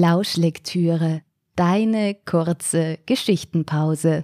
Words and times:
Lauschlektüre, 0.00 1.22
deine 1.56 2.14
kurze 2.14 3.00
Geschichtenpause. 3.06 4.22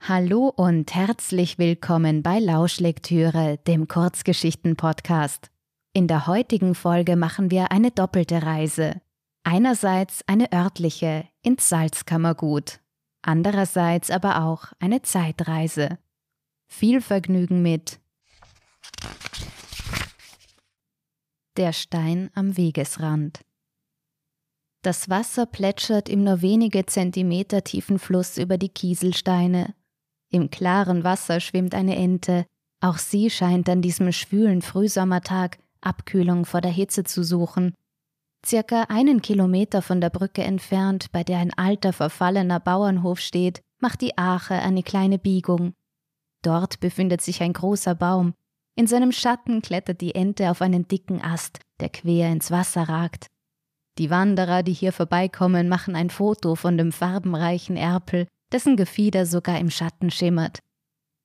Hallo 0.00 0.48
und 0.48 0.94
herzlich 0.94 1.58
willkommen 1.58 2.22
bei 2.22 2.38
Lauschlektüre, 2.38 3.58
dem 3.66 3.86
Kurzgeschichten-Podcast. 3.86 5.50
In 5.92 6.08
der 6.08 6.26
heutigen 6.26 6.74
Folge 6.74 7.16
machen 7.16 7.50
wir 7.50 7.70
eine 7.70 7.90
doppelte 7.90 8.42
Reise. 8.42 9.02
Einerseits 9.44 10.26
eine 10.26 10.50
örtliche 10.50 11.28
ins 11.42 11.68
Salzkammergut, 11.68 12.80
andererseits 13.20 14.10
aber 14.10 14.44
auch 14.44 14.72
eine 14.78 15.02
Zeitreise. 15.02 15.98
Viel 16.68 17.02
Vergnügen 17.02 17.60
mit 17.60 18.00
Der 21.58 21.74
Stein 21.74 22.30
am 22.34 22.56
Wegesrand. 22.56 23.40
Das 24.82 25.08
Wasser 25.08 25.46
plätschert 25.46 26.08
im 26.08 26.22
nur 26.22 26.40
wenige 26.40 26.86
Zentimeter 26.86 27.64
tiefen 27.64 27.98
Fluss 27.98 28.38
über 28.38 28.58
die 28.58 28.68
Kieselsteine. 28.68 29.74
Im 30.30 30.50
klaren 30.50 31.04
Wasser 31.04 31.40
schwimmt 31.40 31.74
eine 31.74 31.96
Ente, 31.96 32.46
auch 32.80 32.98
sie 32.98 33.28
scheint 33.30 33.68
an 33.68 33.82
diesem 33.82 34.12
schwülen 34.12 34.62
Frühsommertag 34.62 35.58
Abkühlung 35.80 36.44
vor 36.44 36.60
der 36.60 36.70
Hitze 36.70 37.04
zu 37.04 37.24
suchen. 37.24 37.74
Circa 38.46 38.82
einen 38.84 39.20
Kilometer 39.20 39.82
von 39.82 40.00
der 40.00 40.10
Brücke 40.10 40.42
entfernt, 40.42 41.10
bei 41.10 41.24
der 41.24 41.38
ein 41.38 41.52
alter, 41.54 41.92
verfallener 41.92 42.60
Bauernhof 42.60 43.18
steht, 43.18 43.60
macht 43.80 44.00
die 44.00 44.16
Ache 44.16 44.54
eine 44.54 44.82
kleine 44.82 45.18
Biegung. 45.18 45.72
Dort 46.42 46.78
befindet 46.78 47.20
sich 47.20 47.42
ein 47.42 47.52
großer 47.52 47.96
Baum. 47.96 48.34
In 48.76 48.86
seinem 48.86 49.10
Schatten 49.10 49.60
klettert 49.60 50.00
die 50.00 50.14
Ente 50.14 50.50
auf 50.50 50.62
einen 50.62 50.86
dicken 50.86 51.20
Ast, 51.20 51.58
der 51.80 51.88
quer 51.88 52.30
ins 52.30 52.52
Wasser 52.52 52.88
ragt. 52.88 53.26
Die 53.98 54.10
Wanderer, 54.10 54.62
die 54.62 54.72
hier 54.72 54.92
vorbeikommen, 54.92 55.68
machen 55.68 55.96
ein 55.96 56.10
Foto 56.10 56.54
von 56.54 56.78
dem 56.78 56.92
farbenreichen 56.92 57.76
Erpel, 57.76 58.28
dessen 58.52 58.76
Gefieder 58.76 59.26
sogar 59.26 59.58
im 59.58 59.70
Schatten 59.70 60.10
schimmert. 60.10 60.60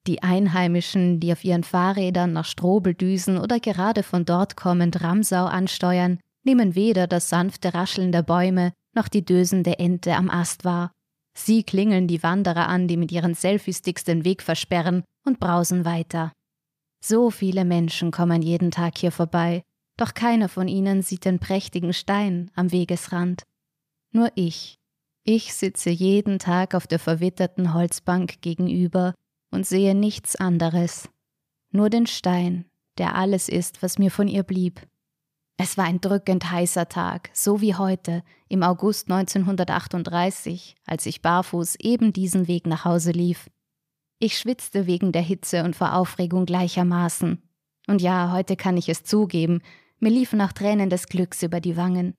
Die 0.08 0.24
Einheimischen, 0.24 1.20
die 1.20 1.32
auf 1.32 1.44
ihren 1.44 1.64
Fahrrädern 1.64 2.34
nach 2.34 2.46
Strobel 2.46 2.94
düsen 2.94 3.38
oder 3.38 3.60
gerade 3.60 4.04
von 4.04 4.26
dort 4.26 4.58
kommend 4.58 5.02
Ramsau 5.02 5.46
ansteuern, 5.46 6.20
nehmen 6.44 6.76
weder 6.76 7.08
das 7.08 7.30
sanfte 7.30 7.74
Rascheln 7.74 8.12
der 8.12 8.24
Bäume 8.24 8.74
noch 8.96 9.08
die 9.08 9.24
dösende 9.24 9.80
Ente 9.80 10.16
am 10.16 10.30
Ast 10.30 10.66
wahr. 10.66 10.92
Sie 11.38 11.64
klingeln 11.64 12.08
die 12.08 12.22
Wanderer 12.22 12.68
an, 12.68 12.88
die 12.88 12.98
mit 12.98 13.12
ihren 13.12 13.34
Selfiesticks 13.34 14.04
den 14.04 14.26
Weg 14.26 14.42
versperren 14.42 15.04
und 15.26 15.40
brausen 15.40 15.86
weiter. 15.86 16.32
So 17.04 17.32
viele 17.32 17.66
Menschen 17.66 18.12
kommen 18.12 18.42
jeden 18.42 18.72
Tag 18.72 18.98
hier 18.98 19.12
vorbei, 19.12 19.64
doch 19.98 20.14
keiner 20.14 20.50
von 20.50 20.68
ihnen 20.68 21.02
sieht 21.02 21.26
den 21.26 21.40
prächtigen 21.40 21.94
Stein 21.94 22.50
am 22.56 22.72
Wegesrand. 22.72 23.44
Nur 24.12 24.32
ich. 24.36 24.80
Ich 25.24 25.54
sitze 25.54 25.90
jeden 25.90 26.40
Tag 26.40 26.76
auf 26.76 26.88
der 26.88 27.00
verwitterten 27.00 27.74
Holzbank 27.74 28.42
gegenüber 28.42 29.14
und 29.52 29.66
sehe 29.66 29.96
nichts 29.96 30.36
anderes. 30.36 31.10
Nur 31.72 31.90
den 31.90 32.08
Stein, 32.08 32.66
der 32.98 33.16
alles 33.16 33.50
ist, 33.50 33.82
was 33.82 33.98
mir 33.98 34.12
von 34.12 34.28
ihr 34.28 34.44
blieb. 34.44 34.82
Es 35.58 35.78
war 35.78 35.86
ein 35.86 36.02
drückend 36.02 36.52
heißer 36.52 36.90
Tag, 36.90 37.30
so 37.34 37.62
wie 37.62 37.76
heute, 37.76 38.24
im 38.50 38.64
August 38.64 39.10
1938, 39.10 40.76
als 40.86 41.06
ich 41.06 41.22
barfuß 41.22 41.76
eben 41.76 42.12
diesen 42.12 42.48
Weg 42.48 42.66
nach 42.68 42.86
Hause 42.86 43.12
lief. 43.12 43.50
Ich 44.20 44.38
schwitzte 44.38 44.88
wegen 44.88 45.12
der 45.12 45.22
Hitze 45.22 45.64
und 45.64 45.76
vor 45.76 45.96
Aufregung 45.96 46.46
gleichermaßen. 46.46 47.42
Und 47.88 48.02
ja, 48.02 48.32
heute 48.32 48.56
kann 48.56 48.78
ich 48.78 48.90
es 48.90 49.04
zugeben, 49.04 49.62
mir 50.04 50.12
liefen 50.12 50.42
auch 50.42 50.52
Tränen 50.52 50.90
des 50.90 51.08
Glücks 51.08 51.42
über 51.42 51.60
die 51.60 51.78
Wangen. 51.78 52.14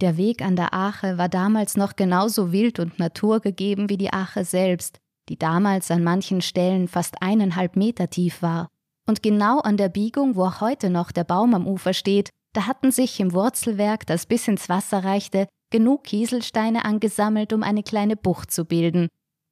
Der 0.00 0.16
Weg 0.16 0.42
an 0.42 0.56
der 0.56 0.74
Ache 0.74 1.18
war 1.18 1.28
damals 1.28 1.76
noch 1.76 1.96
genauso 1.96 2.50
wild 2.50 2.80
und 2.80 2.98
naturgegeben 2.98 3.88
wie 3.88 3.96
die 3.96 4.12
Ache 4.12 4.44
selbst, 4.44 4.98
die 5.28 5.38
damals 5.38 5.90
an 5.90 6.02
manchen 6.02 6.40
Stellen 6.40 6.88
fast 6.88 7.22
eineinhalb 7.22 7.76
Meter 7.76 8.10
tief 8.10 8.42
war. 8.42 8.68
Und 9.06 9.22
genau 9.22 9.60
an 9.60 9.76
der 9.76 9.88
Biegung, 9.88 10.34
wo 10.34 10.44
auch 10.44 10.60
heute 10.60 10.90
noch 10.90 11.12
der 11.12 11.24
Baum 11.24 11.54
am 11.54 11.66
Ufer 11.66 11.94
steht, 11.94 12.30
da 12.52 12.66
hatten 12.66 12.90
sich 12.90 13.20
im 13.20 13.32
Wurzelwerk, 13.32 14.06
das 14.06 14.26
bis 14.26 14.48
ins 14.48 14.68
Wasser 14.68 15.04
reichte, 15.04 15.46
genug 15.70 16.04
Kieselsteine 16.04 16.84
angesammelt, 16.84 17.52
um 17.52 17.62
eine 17.62 17.82
kleine 17.82 18.16
Bucht 18.16 18.50
zu 18.50 18.64
bilden. 18.64 19.08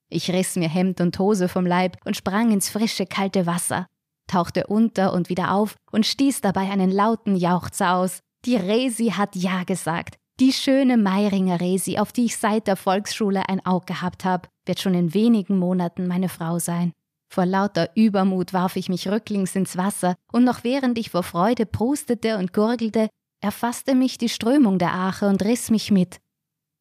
Ich 0.08 0.30
riss 0.30 0.56
mir 0.56 0.68
Hemd 0.68 1.00
und 1.00 1.18
Hose 1.18 1.48
vom 1.48 1.66
Leib 1.66 1.98
und 2.04 2.16
sprang 2.16 2.50
ins 2.50 2.70
frische, 2.70 3.06
kalte 3.06 3.46
Wasser 3.46 3.86
tauchte 4.26 4.66
unter 4.66 5.12
und 5.12 5.28
wieder 5.28 5.52
auf 5.52 5.76
und 5.90 6.06
stieß 6.06 6.40
dabei 6.40 6.70
einen 6.70 6.90
lauten 6.90 7.36
Jauchzer 7.36 7.94
aus. 7.94 8.20
Die 8.44 8.56
Resi 8.56 9.12
hat 9.16 9.36
Ja 9.36 9.64
gesagt. 9.64 10.16
Die 10.40 10.52
schöne 10.52 10.96
Meiringer 10.96 11.60
Resi, 11.60 11.98
auf 11.98 12.12
die 12.12 12.24
ich 12.24 12.36
seit 12.36 12.66
der 12.66 12.76
Volksschule 12.76 13.48
ein 13.48 13.64
Auge 13.64 13.86
gehabt 13.86 14.24
habe, 14.24 14.48
wird 14.66 14.80
schon 14.80 14.94
in 14.94 15.14
wenigen 15.14 15.58
Monaten 15.58 16.08
meine 16.08 16.28
Frau 16.28 16.58
sein. 16.58 16.92
Vor 17.32 17.46
lauter 17.46 17.90
Übermut 17.94 18.52
warf 18.52 18.76
ich 18.76 18.88
mich 18.88 19.08
rücklings 19.08 19.54
ins 19.54 19.76
Wasser, 19.76 20.14
und 20.32 20.44
noch 20.44 20.64
während 20.64 20.98
ich 20.98 21.10
vor 21.10 21.22
Freude 21.22 21.66
prustete 21.66 22.38
und 22.38 22.52
gurgelte, 22.52 23.08
erfasste 23.40 23.94
mich 23.94 24.18
die 24.18 24.28
Strömung 24.28 24.78
der 24.78 24.94
Ache 24.94 25.28
und 25.28 25.44
riss 25.44 25.70
mich 25.70 25.90
mit. 25.90 26.18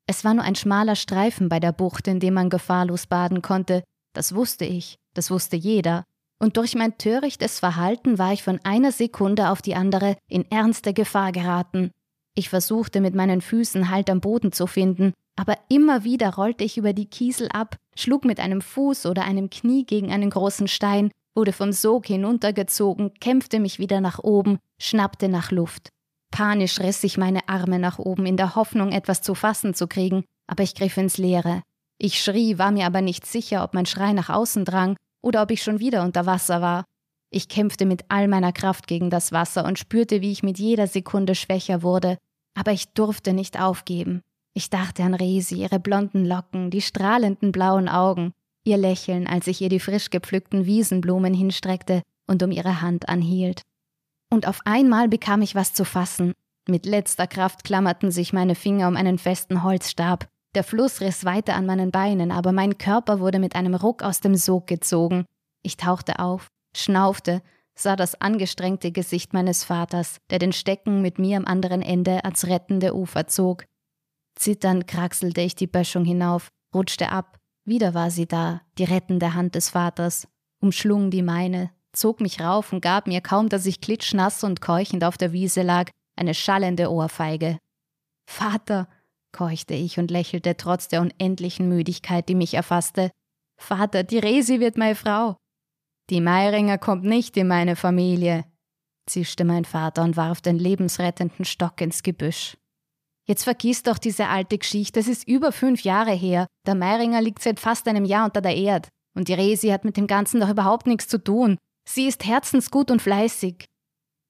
Es 0.07 0.25
war 0.25 0.33
nur 0.33 0.43
ein 0.43 0.55
schmaler 0.55 0.95
Streifen 0.95 1.47
bei 1.47 1.59
der 1.59 1.71
Bucht, 1.71 2.07
in 2.07 2.19
dem 2.19 2.33
man 2.33 2.49
gefahrlos 2.49 3.07
baden 3.07 3.41
konnte. 3.41 3.83
Das 4.13 4.35
wusste 4.35 4.65
ich, 4.65 4.95
das 5.13 5.31
wusste 5.31 5.55
jeder, 5.55 6.03
und 6.43 6.57
durch 6.57 6.75
mein 6.75 6.97
törichtes 6.97 7.59
Verhalten 7.59 8.19
war 8.19 8.33
ich 8.33 8.43
von 8.43 8.59
einer 8.65 8.91
Sekunde 8.91 9.49
auf 9.49 9.61
die 9.61 9.75
andere 9.75 10.17
in 10.27 10.43
ernste 10.51 10.93
Gefahr 10.93 11.31
geraten. 11.31 11.89
Ich 12.35 12.49
versuchte 12.49 12.99
mit 12.99 13.15
meinen 13.15 13.39
Füßen 13.39 13.89
Halt 13.89 14.09
am 14.09 14.19
Boden 14.19 14.51
zu 14.51 14.67
finden, 14.67 15.13
aber 15.37 15.57
immer 15.69 16.03
wieder 16.03 16.35
rollte 16.35 16.65
ich 16.65 16.77
über 16.77 16.91
die 16.91 17.05
Kiesel 17.05 17.47
ab, 17.47 17.77
schlug 17.95 18.25
mit 18.25 18.41
einem 18.41 18.59
Fuß 18.59 19.05
oder 19.05 19.23
einem 19.23 19.49
Knie 19.49 19.85
gegen 19.85 20.11
einen 20.11 20.29
großen 20.29 20.67
Stein, 20.67 21.11
wurde 21.33 21.53
vom 21.53 21.71
Sog 21.71 22.07
hinuntergezogen, 22.07 23.13
kämpfte 23.21 23.61
mich 23.61 23.79
wieder 23.79 24.01
nach 24.01 24.19
oben, 24.19 24.59
schnappte 24.81 25.29
nach 25.29 25.49
Luft. 25.49 25.91
Panisch 26.29 26.81
riss 26.81 27.05
ich 27.05 27.17
meine 27.17 27.47
Arme 27.47 27.79
nach 27.79 27.99
oben 27.99 28.25
in 28.25 28.35
der 28.35 28.55
Hoffnung, 28.55 28.91
etwas 28.91 29.21
zu 29.21 29.33
fassen 29.33 29.75
zu 29.75 29.87
kriegen, 29.87 30.25
aber 30.47 30.63
ich 30.63 30.75
griff 30.75 30.97
ins 30.97 31.17
Leere. 31.17 31.61
Ich 31.99 32.21
schrie, 32.21 32.57
war 32.57 32.71
mir 32.71 32.85
aber 32.85 32.99
nicht 32.99 33.25
sicher, 33.25 33.63
ob 33.63 33.73
mein 33.73 33.85
Schrei 33.85 34.11
nach 34.11 34.29
außen 34.29 34.65
drang 34.65 34.97
oder 35.23 35.41
ob 35.41 35.51
ich 35.51 35.63
schon 35.63 35.79
wieder 35.79 36.03
unter 36.03 36.27
Wasser 36.27 36.61
war. 36.61 36.85
Ich 37.31 37.47
kämpfte 37.47 37.85
mit 37.85 38.05
all 38.09 38.27
meiner 38.27 38.51
Kraft 38.51 38.85
gegen 38.85 39.09
das 39.09 39.31
Wasser 39.31 39.65
und 39.65 39.79
spürte, 39.79 40.21
wie 40.21 40.31
ich 40.31 40.43
mit 40.43 40.59
jeder 40.59 40.85
Sekunde 40.85 41.33
schwächer 41.33 41.81
wurde, 41.81 42.17
aber 42.53 42.71
ich 42.71 42.89
durfte 42.93 43.33
nicht 43.33 43.59
aufgeben. 43.59 44.21
Ich 44.53 44.69
dachte 44.69 45.03
an 45.03 45.15
Resi, 45.15 45.55
ihre 45.55 45.79
blonden 45.79 46.25
Locken, 46.25 46.69
die 46.69 46.81
strahlenden 46.81 47.51
blauen 47.51 47.89
Augen, 47.89 48.33
ihr 48.65 48.77
Lächeln, 48.77 49.25
als 49.25 49.47
ich 49.47 49.61
ihr 49.61 49.69
die 49.69 49.79
frisch 49.79 50.11
gepflückten 50.11 50.67
Wiesenblumen 50.67 51.33
hinstreckte 51.33 52.03
und 52.27 52.43
um 52.43 52.51
ihre 52.51 52.81
Hand 52.81 53.09
anhielt. 53.09 53.63
Und 54.29 54.47
auf 54.47 54.59
einmal 54.65 55.09
bekam 55.09 55.41
ich 55.41 55.55
was 55.55 55.73
zu 55.73 55.85
fassen. 55.85 56.33
Mit 56.67 56.85
letzter 56.85 57.27
Kraft 57.27 57.63
klammerten 57.63 58.11
sich 58.11 58.31
meine 58.31 58.55
Finger 58.55 58.87
um 58.87 58.95
einen 58.95 59.17
festen 59.17 59.63
Holzstab. 59.63 60.27
Der 60.55 60.63
Fluss 60.63 61.01
riss 61.01 61.25
weiter 61.25 61.55
an 61.55 61.65
meinen 61.65 61.91
Beinen, 61.91 62.31
aber 62.31 62.51
mein 62.51 62.77
Körper 62.77 63.19
wurde 63.19 63.39
mit 63.39 63.55
einem 63.55 63.73
Ruck 63.73 64.03
aus 64.03 64.19
dem 64.19 64.35
Sog 64.35 64.67
gezogen. 64.67 65.25
Ich 65.63 65.77
tauchte 65.77 66.19
auf, 66.19 66.47
schnaufte, 66.75 67.41
sah 67.75 67.95
das 67.95 68.19
angestrengte 68.21 68.91
Gesicht 68.91 69.33
meines 69.33 69.63
Vaters, 69.63 70.17
der 70.29 70.37
den 70.37 70.53
Stecken 70.53 71.01
mit 71.01 71.17
mir 71.17 71.37
am 71.37 71.45
anderen 71.45 71.81
Ende 71.81 72.23
ans 72.23 72.45
rettende 72.45 72.95
Ufer 72.95 73.27
zog. 73.27 73.65
Zitternd 74.35 74.87
kraxelte 74.87 75.41
ich 75.41 75.55
die 75.55 75.67
Böschung 75.67 76.05
hinauf, 76.05 76.49
rutschte 76.73 77.09
ab. 77.09 77.37
Wieder 77.65 77.93
war 77.93 78.11
sie 78.11 78.27
da, 78.27 78.61
die 78.77 78.83
rettende 78.83 79.33
Hand 79.33 79.55
des 79.55 79.69
Vaters, 79.69 80.27
umschlung 80.59 81.09
die 81.09 81.21
meine, 81.23 81.71
zog 81.93 82.21
mich 82.21 82.41
rauf 82.41 82.73
und 82.73 82.81
gab 82.81 83.07
mir, 83.07 83.21
kaum 83.21 83.49
dass 83.49 83.65
ich 83.65 83.81
klitschnass 83.81 84.43
und 84.43 84.61
keuchend 84.61 85.03
auf 85.03 85.17
der 85.17 85.31
Wiese 85.31 85.61
lag, 85.61 85.89
eine 86.15 86.33
schallende 86.33 86.91
Ohrfeige. 86.91 87.57
Vater, 88.27 88.87
keuchte 89.33 89.73
ich 89.73 89.99
und 89.99 90.11
lächelte 90.11 90.55
trotz 90.55 90.87
der 90.87 91.01
unendlichen 91.01 91.67
Müdigkeit, 91.67 92.29
die 92.29 92.35
mich 92.35 92.53
erfasste. 92.53 93.11
Vater, 93.59 94.03
die 94.03 94.19
Resi 94.19 94.59
wird 94.59 94.77
meine 94.77 94.95
Frau. 94.95 95.35
Die 96.09 96.21
Meiringer 96.21 96.77
kommt 96.77 97.03
nicht 97.03 97.35
in 97.37 97.47
meine 97.47 97.75
Familie, 97.75 98.45
zischte 99.05 99.45
mein 99.45 99.65
Vater 99.65 100.03
und 100.03 100.17
warf 100.17 100.41
den 100.41 100.59
lebensrettenden 100.59 101.45
Stock 101.45 101.79
ins 101.81 102.03
Gebüsch. 102.03 102.57
Jetzt 103.25 103.43
vergiss 103.43 103.83
doch 103.83 103.97
diese 103.97 104.27
alte 104.27 104.57
Geschichte, 104.57 104.99
es 104.99 105.07
ist 105.07 105.27
über 105.27 105.51
fünf 105.51 105.83
Jahre 105.83 106.11
her. 106.11 106.47
Der 106.65 106.75
Meiringer 106.75 107.21
liegt 107.21 107.41
seit 107.41 107.59
fast 107.59 107.87
einem 107.87 108.05
Jahr 108.05 108.25
unter 108.25 108.41
der 108.41 108.55
Erde. 108.55 108.89
Und 109.15 109.27
die 109.27 109.33
Resi 109.33 109.69
hat 109.69 109.85
mit 109.85 109.95
dem 109.95 110.07
Ganzen 110.07 110.41
doch 110.41 110.49
überhaupt 110.49 110.87
nichts 110.87 111.07
zu 111.07 111.23
tun. 111.23 111.57
Sie 111.87 112.07
ist 112.07 112.25
herzensgut 112.25 112.91
und 112.91 113.01
fleißig. 113.01 113.65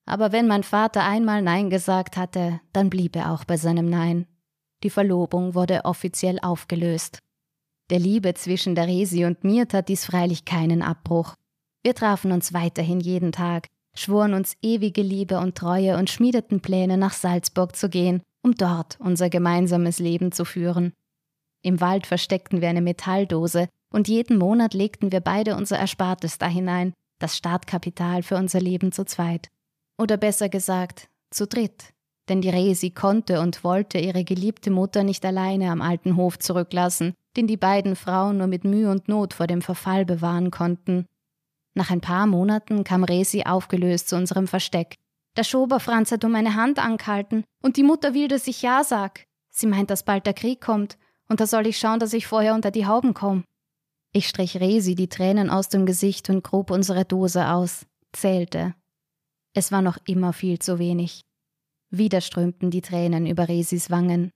Aber 0.05 0.31
wenn 0.31 0.47
mein 0.47 0.63
Vater 0.63 1.03
einmal 1.03 1.41
Nein 1.41 1.69
gesagt 1.69 2.17
hatte, 2.17 2.59
dann 2.73 2.89
blieb 2.89 3.15
er 3.15 3.31
auch 3.31 3.45
bei 3.45 3.57
seinem 3.57 3.89
Nein. 3.89 4.27
Die 4.83 4.89
Verlobung 4.89 5.55
wurde 5.55 5.85
offiziell 5.85 6.39
aufgelöst. 6.41 7.19
Der 7.89 7.99
Liebe 7.99 8.33
zwischen 8.33 8.75
der 8.75 8.87
Resi 8.87 9.25
und 9.25 9.43
mir 9.43 9.67
tat 9.67 9.89
dies 9.89 10.05
freilich 10.05 10.45
keinen 10.45 10.81
Abbruch. 10.81 11.35
Wir 11.83 11.95
trafen 11.95 12.31
uns 12.31 12.53
weiterhin 12.53 12.99
jeden 12.99 13.31
Tag, 13.31 13.67
schworen 13.95 14.33
uns 14.33 14.55
ewige 14.61 15.01
Liebe 15.01 15.39
und 15.39 15.55
Treue 15.55 15.97
und 15.97 16.09
schmiedeten 16.09 16.61
Pläne, 16.61 16.97
nach 16.97 17.13
Salzburg 17.13 17.75
zu 17.75 17.89
gehen, 17.89 18.21
um 18.41 18.55
dort 18.55 18.97
unser 18.99 19.29
gemeinsames 19.29 19.99
Leben 19.99 20.31
zu 20.31 20.45
führen. 20.45 20.93
Im 21.61 21.79
Wald 21.79 22.07
versteckten 22.07 22.61
wir 22.61 22.69
eine 22.69 22.81
Metalldose, 22.81 23.69
und 23.93 24.07
jeden 24.07 24.37
Monat 24.37 24.73
legten 24.73 25.11
wir 25.11 25.21
beide 25.21 25.55
unser 25.55 25.77
Erspartes 25.77 26.39
da 26.39 26.47
hinein, 26.47 26.93
das 27.19 27.37
Startkapital 27.37 28.23
für 28.23 28.37
unser 28.37 28.59
Leben 28.59 28.91
zu 28.91 29.05
zweit. 29.05 29.49
Oder 29.97 30.17
besser 30.17 30.49
gesagt, 30.49 31.09
zu 31.29 31.47
dritt. 31.47 31.92
Denn 32.29 32.41
die 32.41 32.49
Resi 32.49 32.91
konnte 32.91 33.41
und 33.41 33.63
wollte 33.63 33.99
ihre 33.99 34.23
geliebte 34.23 34.71
Mutter 34.71 35.03
nicht 35.03 35.25
alleine 35.25 35.71
am 35.71 35.81
alten 35.81 36.15
Hof 36.15 36.39
zurücklassen, 36.39 37.13
den 37.35 37.47
die 37.47 37.57
beiden 37.57 37.95
Frauen 37.95 38.37
nur 38.37 38.47
mit 38.47 38.63
Mühe 38.63 38.89
und 38.89 39.07
Not 39.07 39.33
vor 39.33 39.47
dem 39.47 39.61
Verfall 39.61 40.05
bewahren 40.05 40.51
konnten. 40.51 41.05
Nach 41.73 41.89
ein 41.89 42.01
paar 42.01 42.27
Monaten 42.27 42.83
kam 42.83 43.03
Resi 43.03 43.43
aufgelöst 43.43 44.09
zu 44.09 44.15
unserem 44.15 44.47
Versteck. 44.47 44.95
Der 45.35 45.43
Schoberfranz 45.43 46.11
hat 46.11 46.23
um 46.23 46.31
meine 46.31 46.55
Hand 46.55 46.79
angehalten 46.79 47.43
und 47.61 47.77
die 47.77 47.83
Mutter 47.83 48.13
will, 48.13 48.27
dass 48.27 48.47
ich 48.47 48.61
Ja 48.61 48.83
sag. 48.83 49.25
Sie 49.49 49.65
meint, 49.65 49.89
dass 49.89 50.03
bald 50.03 50.25
der 50.25 50.33
Krieg 50.33 50.61
kommt 50.61 50.97
und 51.27 51.39
da 51.39 51.47
soll 51.47 51.67
ich 51.67 51.77
schauen, 51.77 51.99
dass 51.99 52.13
ich 52.13 52.27
vorher 52.27 52.53
unter 52.53 52.71
die 52.71 52.85
Hauben 52.85 53.13
komme. 53.13 53.43
Ich 54.13 54.27
strich 54.27 54.59
Resi 54.59 54.93
die 54.93 55.09
Tränen 55.09 55.49
aus 55.49 55.69
dem 55.69 55.87
Gesicht 55.87 56.29
und 56.29 56.43
grub 56.43 56.69
unsere 56.69 57.03
Dose 57.03 57.49
aus, 57.49 57.87
zählte. 58.11 58.75
Es 59.55 59.71
war 59.71 59.81
noch 59.81 59.97
immer 60.05 60.33
viel 60.33 60.59
zu 60.59 60.77
wenig. 60.77 61.21
Wieder 61.95 62.21
strömten 62.21 62.71
die 62.71 62.81
Tränen 62.81 63.27
über 63.27 63.47
Resis 63.47 63.91
Wangen. 63.91 64.31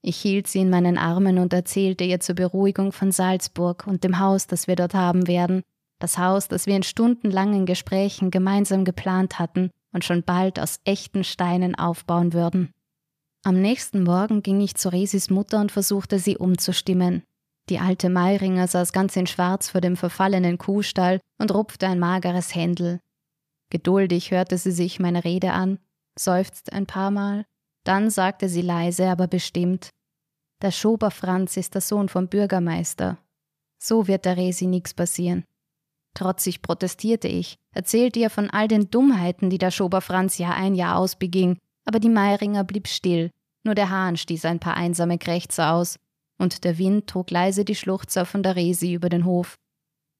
Ich 0.00 0.16
hielt 0.16 0.46
sie 0.46 0.60
in 0.60 0.70
meinen 0.70 0.96
Armen 0.96 1.38
und 1.38 1.52
erzählte 1.52 2.04
ihr 2.04 2.20
zur 2.20 2.36
Beruhigung 2.36 2.90
von 2.90 3.12
Salzburg 3.12 3.86
und 3.86 4.02
dem 4.02 4.18
Haus, 4.18 4.46
das 4.46 4.66
wir 4.66 4.76
dort 4.76 4.94
haben 4.94 5.28
werden, 5.28 5.60
das 5.98 6.16
Haus, 6.16 6.48
das 6.48 6.66
wir 6.66 6.74
in 6.74 6.82
stundenlangen 6.82 7.66
Gesprächen 7.66 8.30
gemeinsam 8.30 8.86
geplant 8.86 9.38
hatten 9.38 9.68
und 9.92 10.06
schon 10.06 10.22
bald 10.22 10.58
aus 10.58 10.80
echten 10.84 11.22
Steinen 11.22 11.74
aufbauen 11.74 12.32
würden. 12.32 12.72
Am 13.44 13.60
nächsten 13.60 14.02
Morgen 14.02 14.42
ging 14.42 14.62
ich 14.62 14.74
zu 14.76 14.88
Resis 14.88 15.28
Mutter 15.28 15.60
und 15.60 15.72
versuchte 15.72 16.18
sie 16.18 16.38
umzustimmen. 16.38 17.24
Die 17.68 17.78
alte 17.78 18.08
Meiringer 18.08 18.68
saß 18.68 18.94
ganz 18.94 19.16
in 19.16 19.26
Schwarz 19.26 19.68
vor 19.68 19.82
dem 19.82 19.98
verfallenen 19.98 20.56
Kuhstall 20.56 21.20
und 21.36 21.52
rupfte 21.52 21.88
ein 21.88 21.98
mageres 21.98 22.54
Händel. 22.54 23.00
Geduldig 23.68 24.30
hörte 24.30 24.56
sie 24.56 24.72
sich 24.72 24.98
meine 24.98 25.24
Rede 25.24 25.52
an, 25.52 25.78
seufzte 26.18 26.72
ein 26.72 26.86
paar 26.86 27.10
Mal, 27.10 27.44
dann 27.84 28.10
sagte 28.10 28.48
sie 28.48 28.62
leise, 28.62 29.08
aber 29.08 29.26
bestimmt 29.26 29.90
Der 30.62 30.70
Schober 30.70 31.10
Franz 31.10 31.56
ist 31.56 31.74
der 31.74 31.80
Sohn 31.82 32.08
vom 32.08 32.28
Bürgermeister. 32.28 33.18
So 33.78 34.08
wird 34.08 34.24
der 34.24 34.36
Resi 34.36 34.66
nix 34.66 34.94
passieren. 34.94 35.44
Trotzig 36.14 36.62
protestierte 36.62 37.28
ich, 37.28 37.56
erzählte 37.72 38.18
ihr 38.18 38.30
von 38.30 38.48
all 38.50 38.68
den 38.68 38.90
Dummheiten, 38.90 39.50
die 39.50 39.58
der 39.58 39.70
Schober 39.70 40.00
Franz 40.00 40.38
Jahr 40.38 40.54
ein 40.54 40.74
Jahr 40.74 40.98
aus 40.98 41.16
beging, 41.16 41.58
aber 41.84 42.00
die 42.00 42.08
Meiringer 42.08 42.64
blieb 42.64 42.88
still, 42.88 43.30
nur 43.64 43.74
der 43.74 43.90
Hahn 43.90 44.16
stieß 44.16 44.46
ein 44.46 44.60
paar 44.60 44.76
einsame 44.76 45.18
Krächzer 45.18 45.72
aus 45.72 45.98
und 46.38 46.64
der 46.64 46.78
Wind 46.78 47.06
trug 47.06 47.30
leise 47.30 47.64
die 47.64 47.74
Schluchzer 47.74 48.24
von 48.24 48.42
der 48.42 48.56
Resi 48.56 48.94
über 48.94 49.08
den 49.08 49.24
Hof. 49.24 49.56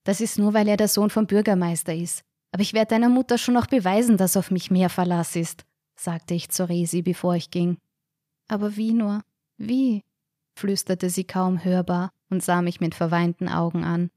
Das 0.05 0.21
ist 0.21 0.39
nur, 0.39 0.55
weil 0.55 0.69
er 0.69 0.77
der 0.77 0.89
Sohn 0.89 1.11
vom 1.11 1.27
Bürgermeister 1.27 1.95
ist. 1.95 2.23
Aber 2.53 2.63
ich 2.63 2.75
werde 2.75 2.91
deiner 2.91 3.09
Mutter 3.09 3.39
schon 3.39 3.55
noch 3.55 3.67
beweisen, 3.67 4.17
dass 4.17 4.37
auf 4.37 4.51
mich 4.51 4.71
mehr 4.71 4.89
Verlass 4.89 5.35
ist, 5.37 5.65
sagte 5.97 6.35
ich 6.35 6.51
zur 6.51 6.69
Resi, 6.69 7.03
bevor 7.03 7.35
ich 7.35 7.51
ging. 7.51 7.79
Aber 8.49 8.77
wie 8.77 8.93
nur? 8.93 9.23
Wie? 9.59 10.05
flüsterte 10.55 11.11
sie 11.11 11.25
kaum 11.25 11.65
hörbar 11.65 12.13
und 12.31 12.43
sah 12.43 12.63
mich 12.63 12.81
mit 12.81 12.95
verweinten 12.95 13.49
Augen 13.49 13.85
an. 13.85 14.11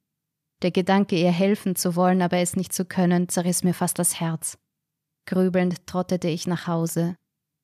Der 0.61 0.71
Gedanke, 0.71 1.15
ihr 1.17 1.31
helfen 1.31 1.75
zu 1.75 1.95
wollen, 1.95 2.21
aber 2.21 2.37
es 2.37 2.55
nicht 2.55 2.73
zu 2.73 2.85
können, 2.85 3.29
zerriss 3.29 3.63
mir 3.63 3.73
fast 3.73 3.99
das 3.99 4.19
Herz. 4.19 4.57
Grübelnd 5.25 5.85
trottete 5.87 6.27
ich 6.27 6.47
nach 6.47 6.67
Hause. 6.67 7.15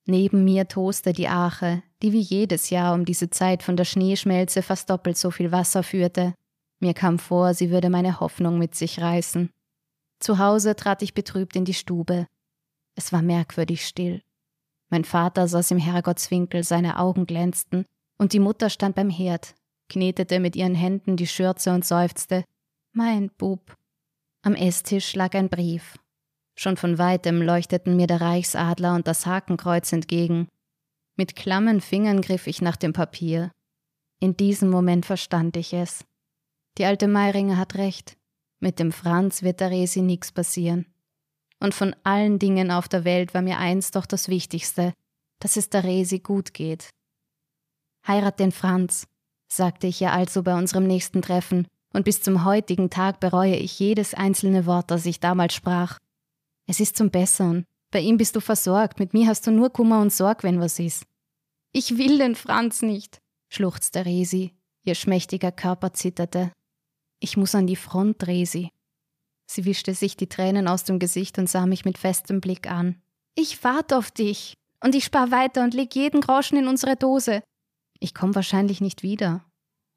Neben 0.05 0.43
mir 0.43 0.67
toste 0.67 1.13
die 1.13 1.27
Ache, 1.27 1.81
die 2.01 2.13
wie 2.13 2.21
jedes 2.21 2.69
Jahr 2.69 2.93
um 2.93 3.05
diese 3.05 3.29
Zeit 3.29 3.63
von 3.63 3.75
der 3.75 3.85
Schneeschmelze 3.85 4.61
fast 4.61 4.89
doppelt 4.89 5.17
so 5.17 5.31
viel 5.31 5.51
Wasser 5.51 5.81
führte. 5.83 6.35
Mir 6.79 6.93
kam 6.93 7.17
vor, 7.17 7.53
sie 7.53 7.71
würde 7.71 7.89
meine 7.89 8.19
Hoffnung 8.19 8.59
mit 8.59 8.75
sich 8.75 9.01
reißen. 9.01 9.49
Zu 10.19 10.37
Hause 10.37 10.75
trat 10.75 11.01
ich 11.01 11.13
betrübt 11.13 11.55
in 11.55 11.65
die 11.65 11.73
Stube. 11.73 12.27
Es 12.95 13.11
war 13.11 13.21
merkwürdig 13.21 13.85
still. 13.85 14.21
Mein 14.89 15.03
Vater 15.03 15.47
saß 15.47 15.71
im 15.71 15.77
Herrgottswinkel, 15.77 16.63
seine 16.63 16.99
Augen 16.99 17.25
glänzten, 17.25 17.85
und 18.17 18.33
die 18.33 18.39
Mutter 18.39 18.69
stand 18.69 18.95
beim 18.95 19.09
Herd, 19.09 19.55
knetete 19.89 20.39
mit 20.39 20.55
ihren 20.55 20.75
Händen 20.75 21.17
die 21.17 21.27
Schürze 21.27 21.73
und 21.73 21.85
seufzte. 21.85 22.45
Mein 22.93 23.29
Bub. 23.37 23.75
Am 24.41 24.55
Esstisch 24.55 25.15
lag 25.15 25.33
ein 25.33 25.49
Brief. 25.49 25.97
Schon 26.57 26.77
von 26.77 26.97
weitem 26.97 27.41
leuchteten 27.41 27.97
mir 27.97 28.07
der 28.07 28.21
Reichsadler 28.21 28.95
und 28.95 29.07
das 29.07 29.25
Hakenkreuz 29.25 29.91
entgegen. 29.91 30.47
Mit 31.17 31.35
klammen 31.35 31.81
Fingern 31.81 32.21
griff 32.21 32.47
ich 32.47 32.61
nach 32.61 32.77
dem 32.77 32.93
Papier. 32.93 33.51
In 34.19 34.37
diesem 34.37 34.69
Moment 34.69 35.05
verstand 35.05 35.57
ich 35.57 35.73
es. 35.73 36.05
Die 36.77 36.85
alte 36.85 37.07
Meiringer 37.07 37.57
hat 37.57 37.75
recht. 37.75 38.17
Mit 38.59 38.79
dem 38.79 38.91
Franz 38.91 39.43
wird 39.43 39.59
der 39.59 39.71
Resi 39.71 40.01
nix 40.01 40.31
passieren. 40.31 40.85
Und 41.59 41.73
von 41.73 41.95
allen 42.03 42.39
Dingen 42.39 42.71
auf 42.71 42.87
der 42.87 43.05
Welt 43.05 43.33
war 43.33 43.41
mir 43.41 43.57
eins 43.57 43.91
doch 43.91 44.05
das 44.05 44.27
Wichtigste, 44.27 44.93
dass 45.39 45.57
es 45.57 45.69
der 45.69 45.83
Resi 45.83 46.19
gut 46.19 46.53
geht. 46.53 46.89
Heirat 48.07 48.39
den 48.39 48.51
Franz, 48.51 49.07
sagte 49.47 49.87
ich 49.87 50.01
ihr 50.01 50.11
also 50.11 50.43
bei 50.43 50.55
unserem 50.55 50.85
nächsten 50.85 51.21
Treffen, 51.21 51.67
und 51.93 52.03
bis 52.03 52.21
zum 52.21 52.43
heutigen 52.43 52.89
Tag 52.89 53.21
bereue 53.21 53.55
ich 53.55 53.79
jedes 53.79 54.13
einzelne 54.13 54.65
Wort, 54.65 54.91
das 54.91 55.05
ich 55.05 55.21
damals 55.21 55.53
sprach. 55.53 55.99
Es 56.67 56.81
ist 56.81 56.97
zum 56.97 57.09
Bessern, 57.09 57.63
bei 57.89 58.01
ihm 58.01 58.17
bist 58.17 58.35
du 58.35 58.41
versorgt, 58.41 58.99
mit 58.99 59.13
mir 59.13 59.27
hast 59.27 59.47
du 59.47 59.51
nur 59.51 59.69
Kummer 59.69 60.01
und 60.01 60.11
Sorg, 60.11 60.43
wenn 60.43 60.59
was 60.59 60.79
ist. 60.79 61.05
Ich 61.71 61.97
will 61.97 62.17
den 62.17 62.35
Franz 62.35 62.81
nicht, 62.81 63.21
schluchzte 63.47 64.05
Resi. 64.05 64.53
Ihr 64.83 64.95
schmächtiger 64.95 65.51
Körper 65.51 65.93
zitterte. 65.93 66.51
Ich 67.19 67.37
muss 67.37 67.55
an 67.55 67.67
die 67.67 67.75
Front, 67.75 68.27
Resi. 68.27 68.69
Sie 69.45 69.65
wischte 69.65 69.93
sich 69.93 70.17
die 70.17 70.27
Tränen 70.27 70.67
aus 70.67 70.83
dem 70.83 70.99
Gesicht 70.99 71.37
und 71.37 71.49
sah 71.49 71.65
mich 71.65 71.85
mit 71.85 71.97
festem 71.97 72.41
Blick 72.41 72.69
an. 72.69 73.01
Ich 73.35 73.63
warte 73.63 73.97
auf 73.97 74.11
dich. 74.11 74.55
Und 74.83 74.95
ich 74.95 75.05
spar 75.05 75.31
weiter 75.31 75.63
und 75.63 75.73
leg 75.73 75.95
jeden 75.95 76.21
Groschen 76.21 76.57
in 76.57 76.67
unsere 76.67 76.95
Dose. 76.95 77.41
Ich 77.99 78.13
komm 78.13 78.35
wahrscheinlich 78.35 78.81
nicht 78.81 79.03
wieder. 79.03 79.43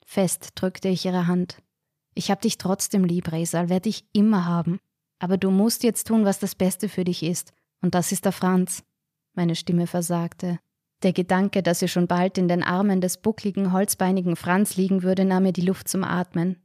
Fest 0.05 0.51
drückte 0.55 0.89
ich 0.89 1.05
ihre 1.05 1.27
Hand. 1.27 1.63
Ich 2.15 2.31
hab 2.31 2.41
dich 2.41 2.59
trotzdem 2.59 3.05
lieb, 3.05 3.31
Resal, 3.31 3.69
werd 3.69 3.87
ich 3.87 4.05
immer 4.13 4.47
haben. 4.47 4.79
Aber 5.19 5.37
du 5.37 5.51
musst 5.51 5.83
jetzt 5.83 6.07
tun, 6.07 6.25
was 6.25 6.39
das 6.39 6.55
Beste 6.55 6.89
für 6.89 7.05
dich 7.05 7.23
ist. 7.23 7.53
Und 7.83 7.95
das 7.95 8.13
ist 8.13 8.25
der 8.25 8.33
Franz. 8.33 8.83
Meine 9.35 9.55
Stimme 9.55 9.87
versagte. 9.87 10.59
Der 11.03 11.13
Gedanke, 11.13 11.63
dass 11.63 11.79
sie 11.79 11.89
schon 11.89 12.09
bald 12.09 12.39
in 12.39 12.49
den 12.49 12.63
Armen 12.63 13.01
des 13.01 13.19
buckligen, 13.19 13.73
holzbeinigen 13.73 14.37
Franz 14.37 14.77
liegen 14.77 15.03
würde, 15.03 15.25
nahm 15.25 15.45
mir 15.45 15.53
die 15.53 15.61
Luft 15.61 15.89
zum 15.89 16.03
Atmen. 16.03 16.57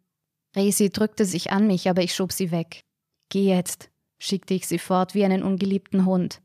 Resi 0.55 0.89
drückte 0.89 1.25
sich 1.25 1.51
an 1.51 1.67
mich, 1.67 1.89
aber 1.89 2.01
ich 2.01 2.13
schob 2.13 2.31
sie 2.31 2.51
weg. 2.51 2.83
Geh 3.29 3.47
jetzt, 3.47 3.89
schickte 4.19 4.53
ich 4.53 4.67
sie 4.67 4.79
fort 4.79 5.15
wie 5.15 5.25
einen 5.25 5.43
ungeliebten 5.43 6.05
Hund. 6.05 6.41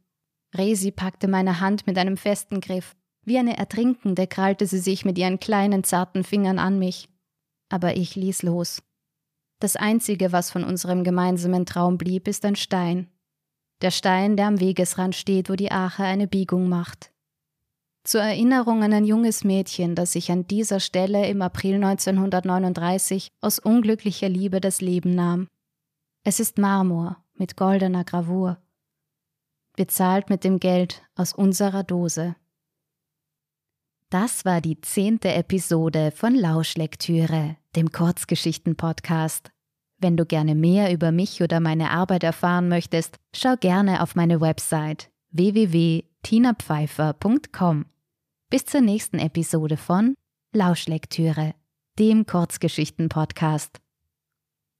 Resi 0.56 0.90
packte 0.90 1.28
meine 1.28 1.60
Hand 1.60 1.86
mit 1.86 1.98
einem 1.98 2.16
festen 2.16 2.60
Griff. 2.60 2.96
Wie 3.24 3.38
eine 3.38 3.58
Ertrinkende 3.58 4.26
krallte 4.26 4.66
sie 4.66 4.78
sich 4.78 5.04
mit 5.04 5.18
ihren 5.18 5.38
kleinen, 5.38 5.84
zarten 5.84 6.24
Fingern 6.24 6.58
an 6.58 6.78
mich. 6.78 7.08
Aber 7.68 7.96
ich 7.96 8.16
ließ 8.16 8.42
los. 8.42 8.82
Das 9.60 9.76
Einzige, 9.76 10.32
was 10.32 10.50
von 10.50 10.64
unserem 10.64 11.04
gemeinsamen 11.04 11.66
Traum 11.66 11.98
blieb, 11.98 12.28
ist 12.28 12.44
ein 12.44 12.56
Stein, 12.56 13.10
der 13.80 13.92
Stein, 13.92 14.36
der 14.36 14.46
am 14.46 14.58
Wegesrand 14.60 15.14
steht, 15.14 15.48
wo 15.48 15.54
die 15.54 15.70
Ache 15.70 16.02
eine 16.02 16.26
Biegung 16.26 16.68
macht. 16.68 17.12
Zur 18.08 18.22
Erinnerung 18.22 18.82
an 18.82 18.94
ein 18.94 19.04
junges 19.04 19.44
Mädchen, 19.44 19.94
das 19.94 20.12
sich 20.12 20.32
an 20.32 20.46
dieser 20.46 20.80
Stelle 20.80 21.28
im 21.28 21.42
April 21.42 21.74
1939 21.74 23.28
aus 23.42 23.58
unglücklicher 23.58 24.30
Liebe 24.30 24.62
das 24.62 24.80
Leben 24.80 25.14
nahm. 25.14 25.46
Es 26.24 26.40
ist 26.40 26.56
Marmor 26.56 27.22
mit 27.34 27.58
goldener 27.58 28.04
Gravur, 28.04 28.56
bezahlt 29.76 30.30
mit 30.30 30.42
dem 30.42 30.58
Geld 30.58 31.02
aus 31.16 31.34
unserer 31.34 31.84
Dose. 31.84 32.34
Das 34.08 34.46
war 34.46 34.62
die 34.62 34.80
zehnte 34.80 35.34
Episode 35.34 36.10
von 36.10 36.34
Lauschlektüre, 36.34 37.58
dem 37.76 37.92
Kurzgeschichten-Podcast. 37.92 39.50
Wenn 39.98 40.16
du 40.16 40.24
gerne 40.24 40.54
mehr 40.54 40.94
über 40.94 41.12
mich 41.12 41.42
oder 41.42 41.60
meine 41.60 41.90
Arbeit 41.90 42.24
erfahren 42.24 42.70
möchtest, 42.70 43.18
schau 43.36 43.56
gerne 43.56 44.02
auf 44.02 44.14
meine 44.14 44.40
Website 44.40 45.10
www.tinapfeifer.com. 45.30 47.84
Bis 48.50 48.64
zur 48.64 48.80
nächsten 48.80 49.18
Episode 49.18 49.76
von 49.76 50.14
Lauschlektüre, 50.54 51.54
dem 51.98 52.24
Kurzgeschichten-Podcast. 52.24 53.78